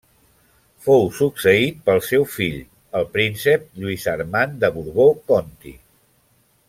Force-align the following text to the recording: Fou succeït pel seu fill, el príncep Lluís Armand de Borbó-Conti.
Fou 0.85 1.03
succeït 1.17 1.83
pel 1.89 2.01
seu 2.07 2.25
fill, 2.37 2.57
el 3.01 3.07
príncep 3.17 3.69
Lluís 3.85 4.09
Armand 4.15 4.57
de 4.65 4.73
Borbó-Conti. 4.79 5.77